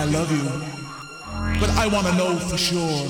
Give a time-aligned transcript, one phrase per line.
[0.00, 3.06] I love you, but I want to know for sure.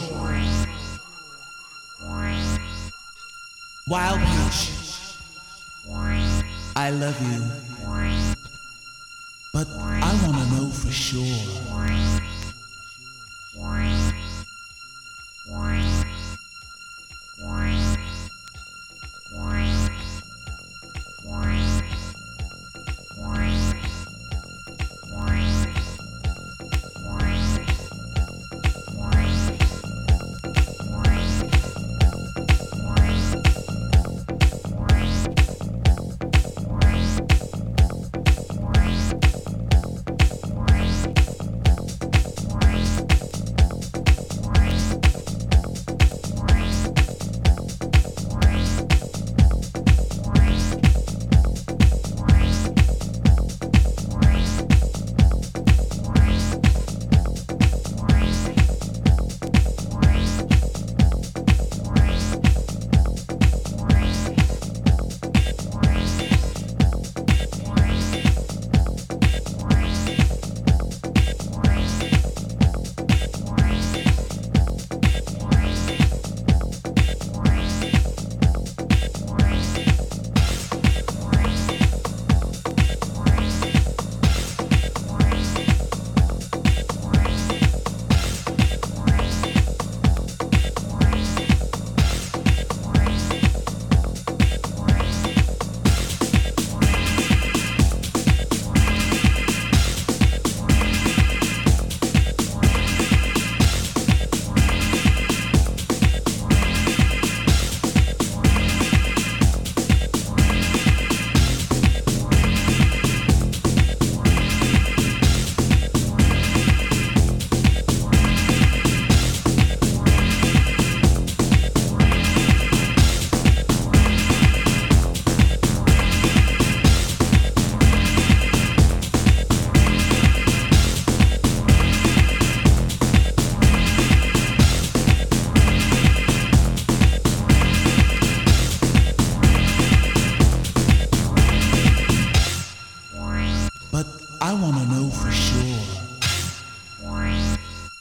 [3.87, 4.73] Wild pitch,
[6.75, 7.45] I love you,
[9.53, 12.40] but I want to know for sure.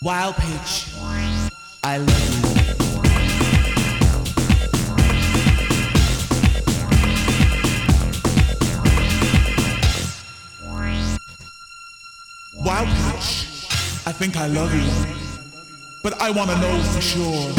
[0.09, 0.87] Wild pitch.
[1.83, 2.41] I love you.
[12.55, 13.45] Wild pitch.
[14.07, 14.81] I think I love you.
[16.01, 17.58] But I wanna know for sure.